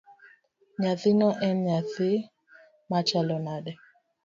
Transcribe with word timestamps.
Nyathino 0.81 1.29
en 1.47 1.55
nyathi 1.65 2.11
machalo 2.89 3.35
nade? 3.45 3.71